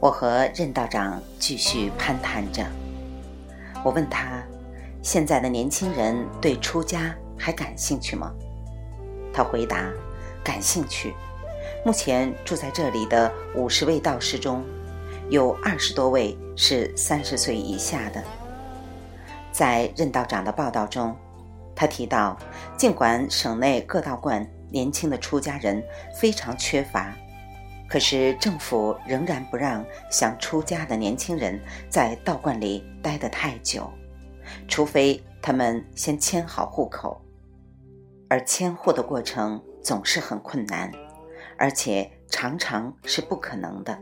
[0.00, 2.66] 我和任道长继续攀谈着。
[3.84, 4.42] 我问他
[5.02, 8.32] ：“现在的年轻人对出家还感兴趣吗？”
[9.32, 9.90] 他回答
[10.42, 11.14] ：“感兴趣。
[11.84, 14.64] 目前住在这里的五十位道士中，
[15.28, 18.24] 有二十多位是三十岁以下的。”
[19.52, 21.14] 在任道长的报道中，
[21.74, 22.38] 他提到，
[22.76, 25.82] 尽管省内各道观年轻的出家人
[26.18, 27.14] 非常缺乏。
[27.90, 33.90] 可是政府仍然不让想出家的年轻人在道观里待得太久，
[34.68, 37.20] 除非他们先迁好户口，
[38.28, 40.92] 而迁户的过程总是很困难，
[41.58, 43.98] 而且常常是不可能的。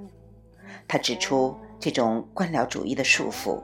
[0.87, 3.59] 他指出，这种官僚主义的束缚，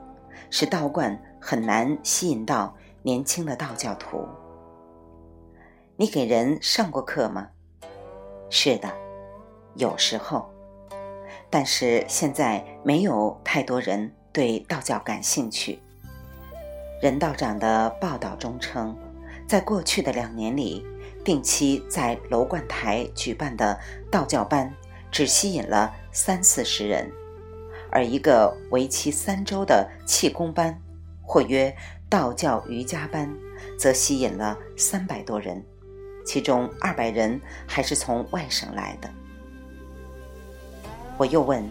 [0.49, 4.27] 使道观很难吸引到年轻的道教徒。
[5.97, 7.47] 你给人上过课吗？
[8.49, 9.04] 是的。
[9.75, 10.49] 有时候，
[11.49, 15.79] 但是现在没有太多人对道教感兴趣。
[17.01, 18.97] 任道长的报道中称，
[19.47, 20.85] 在过去的两年里，
[21.23, 23.77] 定期在楼观台举办的
[24.09, 24.73] 道教班
[25.11, 27.11] 只吸引了三四十人，
[27.91, 30.81] 而一个为期三周的气功班，
[31.21, 31.75] 或曰
[32.09, 33.31] 道教瑜伽班，
[33.77, 35.63] 则吸引了三百多人，
[36.25, 39.09] 其中二百人还是从外省来的。
[41.17, 41.63] 我又问：“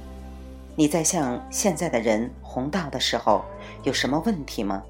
[0.75, 3.45] 你在向现在的人弘道的时候，
[3.83, 4.83] 有什么问题吗？”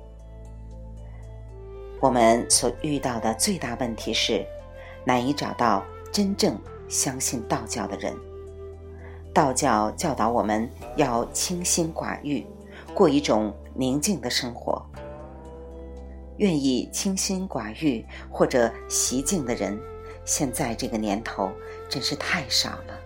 [2.00, 4.46] 我们所遇到的最大问题是，
[5.04, 6.56] 难以找到真正
[6.88, 8.14] 相信道教的人。
[9.32, 12.46] 道教教导我们要清心寡欲，
[12.94, 14.84] 过一种宁静的生活。
[16.36, 19.80] 愿意清心寡欲或者习静的人，
[20.24, 21.50] 现在这个年头
[21.88, 23.00] 真是太少了。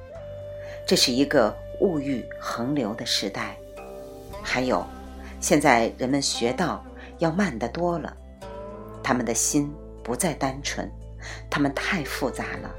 [0.89, 3.55] 这是一个物欲横流的时代，
[4.43, 4.83] 还有，
[5.39, 6.83] 现在人们学道
[7.19, 8.17] 要慢得多了，
[9.03, 9.71] 他们的心
[10.03, 10.91] 不再单纯，
[11.51, 12.75] 他们太复杂了。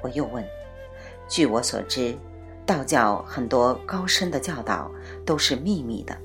[0.00, 0.46] 我又问，
[1.28, 2.16] 据我所知，
[2.64, 4.88] 道教很多高深的教导
[5.24, 6.16] 都是秘密的，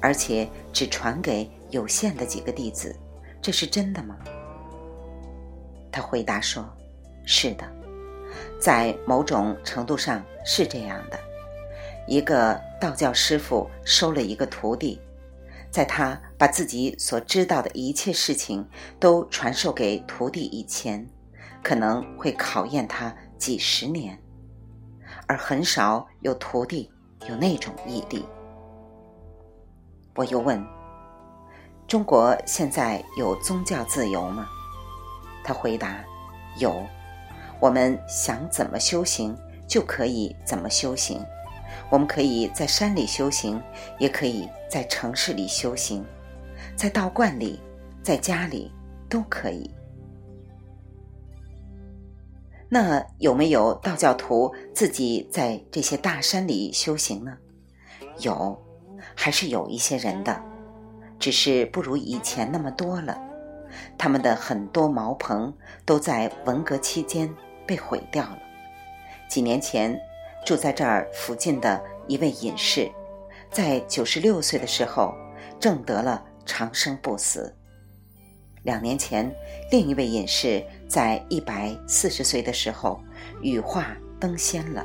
[0.00, 2.96] 而且只传给有限的几个弟子，
[3.40, 4.16] 这是真的吗？
[5.92, 6.68] 他回答说
[7.24, 7.64] ：“是的。”
[8.60, 11.18] 在某种程度上是这样的：
[12.06, 15.00] 一个道教师傅收了一个徒弟，
[15.70, 21.06] 在他把自己所知道的一切事情都传授给徒弟以前，
[21.62, 24.18] 可能会考验他几十年，
[25.26, 26.90] 而很少有徒弟
[27.28, 28.24] 有那种毅力。
[30.16, 30.64] 我又问：
[31.86, 34.46] 中国现在有宗教自由吗？
[35.44, 36.04] 他回答：
[36.58, 36.84] 有。
[37.60, 41.22] 我们想怎么修行，就可以怎么修行。
[41.90, 43.60] 我们可以在山里修行，
[43.98, 46.04] 也可以在城市里修行，
[46.74, 47.60] 在道观里，
[48.02, 48.72] 在家里
[49.08, 49.70] 都可以。
[52.68, 57.36] 那有没有道教徒自己在这些大山里修行呢？
[58.20, 58.56] 有，
[59.14, 60.40] 还是有一些人的，
[61.18, 63.20] 只是不如以前那么多了。
[63.98, 65.52] 他们的很多茅棚
[65.84, 67.32] 都在文革期间。
[67.70, 68.38] 被毁掉了。
[69.28, 69.96] 几年前，
[70.44, 72.90] 住在这儿附近的一位隐士，
[73.48, 75.14] 在九十六岁的时候，
[75.60, 77.54] 正得了长生不死。
[78.64, 79.32] 两年前，
[79.70, 83.00] 另一位隐士在一百四十岁的时候，
[83.40, 84.84] 羽化登仙了。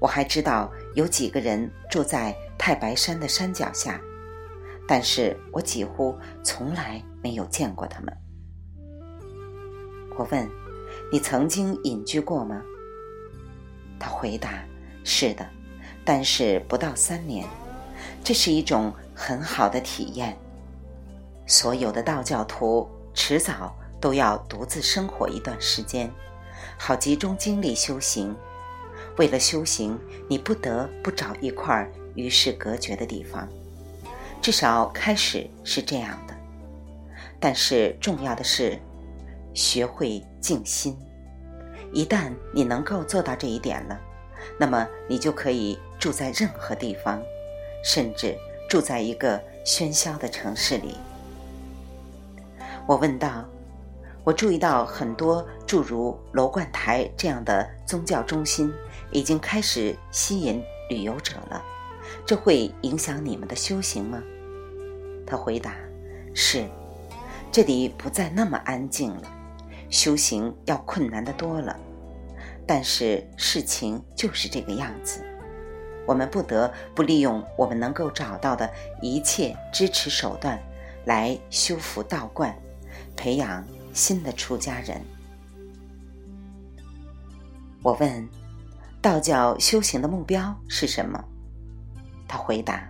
[0.00, 4.00] 我还知道有几个人住在太白山的山脚下，
[4.86, 8.16] 但是我几乎从来没有见过他们。
[10.16, 10.65] 我问。
[11.12, 12.60] 你曾经隐居过吗？
[13.98, 14.64] 他回答
[15.04, 15.48] ：“是的，
[16.04, 17.46] 但是不到三年。
[18.24, 20.36] 这是一种很好的体验。
[21.46, 26.10] 所有的道教徒迟早都要独自生活一段时间，
[26.76, 28.34] 好集中精力修行。
[29.16, 29.98] 为了修行，
[30.28, 33.48] 你不得不找一块与世隔绝的地方。
[34.42, 36.34] 至少开始是这样的。
[37.38, 38.76] 但是重要的是。”
[39.56, 40.94] 学会静心，
[41.90, 43.98] 一旦你能够做到这一点了，
[44.58, 47.22] 那么你就可以住在任何地方，
[47.82, 48.36] 甚至
[48.68, 50.98] 住在一个喧嚣的城市里。
[52.86, 53.46] 我问道
[54.24, 58.70] ：“我注意到很多诸如罗贯台这样的宗教中心
[59.10, 61.64] 已经开始吸引旅游者了，
[62.26, 64.22] 这会影响你们的修行吗？”
[65.26, 65.74] 他回答
[66.34, 66.66] ：“是，
[67.50, 69.22] 这里不再那么安静了。”
[69.90, 71.78] 修行要困难的多了，
[72.66, 75.24] 但是事情就是这个样子。
[76.06, 78.70] 我们不得不利用我们能够找到的
[79.02, 80.60] 一切支持手段，
[81.04, 82.56] 来修复道观，
[83.16, 85.00] 培养新的出家人。
[87.82, 88.28] 我问：
[89.00, 91.24] 道教修行的目标是什么？
[92.28, 92.88] 他回答：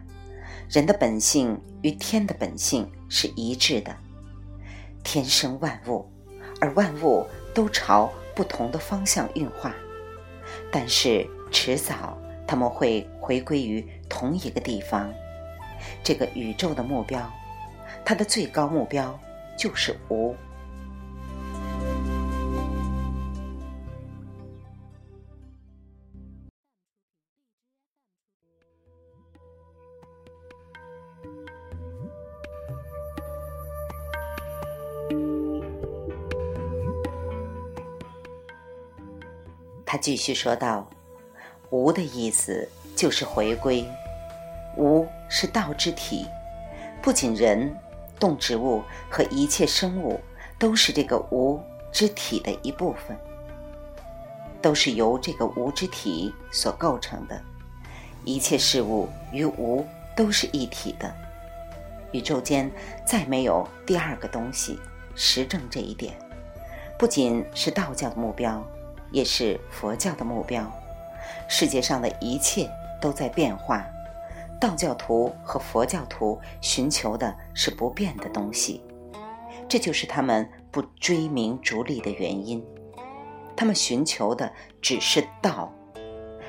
[0.69, 3.95] 人的本性与天的本性是一致的，
[5.03, 6.07] 天生万物，
[6.61, 9.75] 而万物都朝不同的方向运化，
[10.71, 12.17] 但是迟早。
[12.49, 15.13] 他们会回归于同一个地方，
[16.05, 17.29] 这个宇宙的目标，
[18.05, 19.19] 它的最高目标
[19.59, 20.33] 就是无。
[39.97, 40.87] 他继续说道。
[41.71, 43.83] 无的意思就是回归，
[44.77, 46.27] 无是道之体，
[47.01, 47.75] 不仅人、
[48.21, 50.21] 动植物和一切生物
[50.59, 51.59] 都是这个无
[51.91, 53.17] 之体的一部分，
[54.61, 57.41] 都是由这个无之体所构成的。
[58.23, 59.83] 一切事物与无
[60.15, 61.11] 都是一体的，
[62.13, 62.71] 宇宙间
[63.07, 64.79] 再没有第二个东西。
[65.15, 66.15] 实证这一点，
[66.99, 68.63] 不仅是道教的目标，
[69.11, 70.71] 也是佛教的目标。
[71.49, 72.69] 世界上的一切
[73.01, 73.85] 都在变化，
[74.61, 78.83] 道教徒和佛教徒寻求的是不变的东西，
[79.69, 82.65] 这就是他们不追名逐利的原因。
[83.57, 85.73] 他们寻求的只是道，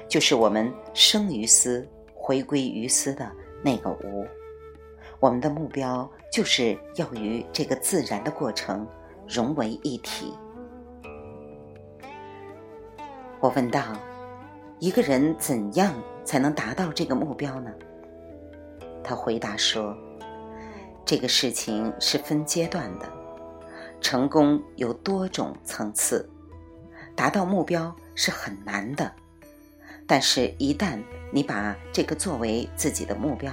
[0.10, 3.32] 就是我们生于斯，回归于斯的
[3.64, 4.26] 那个无。
[5.20, 8.88] 我们的目标就是要与这个自然的过程
[9.28, 10.34] 融为一体。
[13.40, 13.84] 我问道。
[14.80, 15.92] 一个人怎样
[16.24, 17.72] 才能达到这个目标呢？
[19.04, 19.98] 他回答说
[21.04, 23.12] ：“这个事情是分阶段的，
[24.00, 26.30] 成功有多种层次，
[27.16, 29.12] 达到目标是很难的。
[30.06, 33.52] 但是，一旦你把这个作为自己的目标，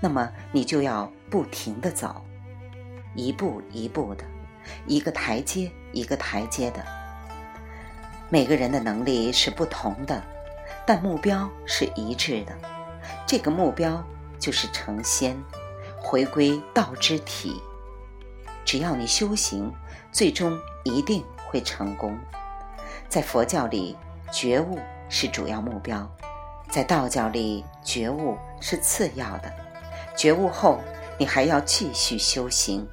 [0.00, 2.20] 那么你就要不停的走，
[3.14, 4.24] 一步一步的，
[4.88, 6.97] 一个台阶一个台阶的。
[8.28, 10.22] 每个人的能力是不同的。”
[10.86, 12.52] 但目标是一致的，
[13.26, 14.02] 这个目标
[14.38, 15.36] 就是成仙，
[15.98, 17.60] 回归道之体。
[18.64, 19.70] 只要你修行，
[20.10, 22.18] 最终一定会成功。
[23.06, 23.96] 在佛教里，
[24.32, 24.78] 觉悟
[25.10, 26.06] 是主要目标；
[26.70, 29.52] 在道教里，觉悟是次要的。
[30.16, 30.80] 觉悟后，
[31.18, 32.88] 你还要继续修行，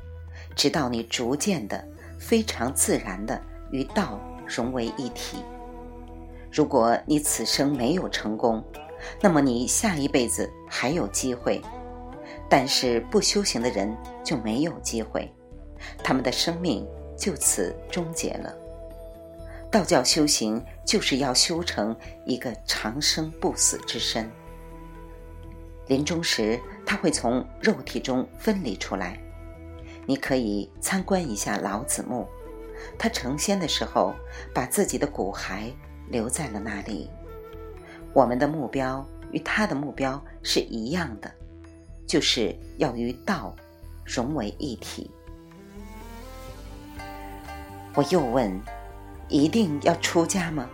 [0.53, 1.81] 直到你逐渐的、
[2.19, 3.41] 非常自然的
[3.71, 5.37] 与道融为一体。
[6.51, 8.63] 如果你此生没有成功，
[9.21, 11.61] 那么你下一辈子还有机会。
[12.47, 15.31] 但是不修行的人就没有机会，
[16.03, 16.87] 他们的生命
[17.17, 18.53] 就此终结了。
[19.71, 21.95] 道教修行就是要修成
[22.25, 24.29] 一个长生不死之身。
[25.87, 29.19] 临终时，他会从肉体中分离出来。
[30.05, 32.27] 你可以参观一下老子墓，
[32.97, 34.13] 他成仙的时候，
[34.53, 35.71] 把自己的骨骸。
[36.07, 37.09] 留在了那里。
[38.13, 41.31] 我们的目标与他的目标是一样的，
[42.05, 43.55] 就是要与道
[44.05, 45.09] 融为一体。
[47.95, 48.55] 我又问
[49.27, 50.69] ：“一定要出家吗？”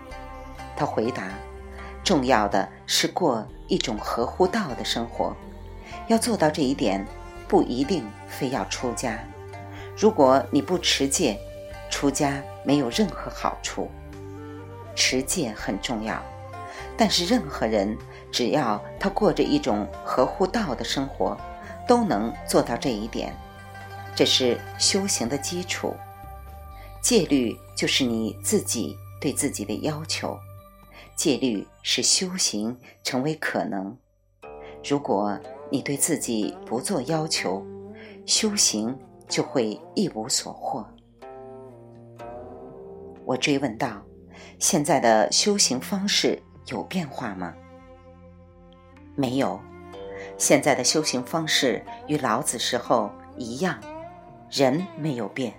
[0.75, 1.31] 他回答
[2.03, 5.33] ：“重要的是过一种合乎道的生活。
[6.09, 7.07] 要做到这一点，
[7.47, 9.17] 不一定非要出家。
[9.95, 11.39] 如果你不持戒，
[11.91, 13.87] 出家没有任何好处。”
[14.95, 16.21] 持戒很重要，
[16.97, 17.97] 但是任何人
[18.31, 21.37] 只要他过着一种合乎道的生活，
[21.87, 23.33] 都能做到这一点。
[24.13, 25.95] 这是修行的基础。
[27.01, 30.37] 戒律就是你自己对自己的要求，
[31.15, 33.97] 戒律使修行成为可能。
[34.83, 35.39] 如果
[35.71, 37.65] 你对自己不做要求，
[38.25, 38.95] 修行
[39.29, 40.85] 就会一无所获。
[43.31, 44.01] 我追问道。
[44.59, 47.53] 现在的修行方式有变化吗？
[49.15, 49.57] 没有，
[50.37, 53.79] 现在的修行方式与老子时候一样，
[54.49, 55.53] 人没有变，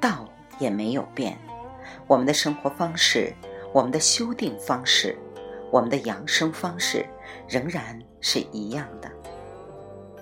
[0.00, 0.26] 道
[0.58, 1.36] 也没有变，
[2.06, 3.34] 我们的生活方式、
[3.74, 5.14] 我们的修定方式、
[5.70, 7.04] 我们的养生方式
[7.46, 9.12] 仍然是一样的。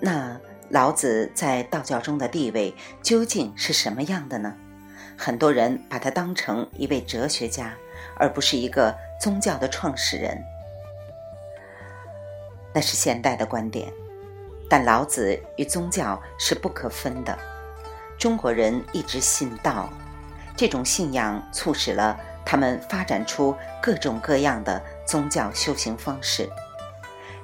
[0.01, 4.57] 那老子在道教中的地位究竟是什么样的呢？
[5.21, 7.77] 很多人把他当成一位哲学家。
[8.17, 10.39] 而不是一个宗教的创始人。
[12.75, 13.91] 那是现代的观点，
[14.69, 17.37] 但老子与宗教是不可分的。
[18.19, 19.89] 中国人一直信道，
[20.55, 26.49] 这种信仰促使了他们发展出各种各样的宗教修行方式。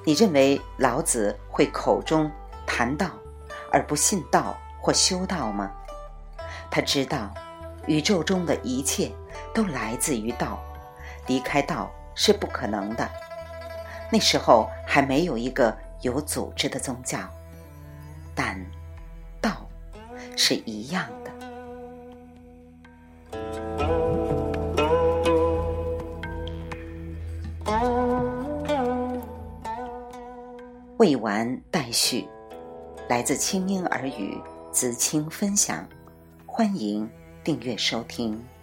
[0.05, 2.31] 你认为老子会口中
[2.67, 3.09] 谈道
[3.71, 5.71] 而不信道或修道吗？
[6.69, 7.33] 他知道
[7.87, 9.09] 宇宙中的一切
[9.53, 10.59] 都来自于道，
[11.25, 13.09] 离开道是不可能的。
[14.11, 17.19] 那时候还没有一个有组织的宗教，
[18.35, 18.59] 但
[19.41, 19.65] 道
[20.35, 21.31] 是一样的。
[30.97, 32.27] 未完待续，
[33.07, 34.41] 来自清音耳语
[34.71, 35.87] 子清分享，
[36.45, 37.09] 欢迎
[37.47, 38.56] 订阅收听。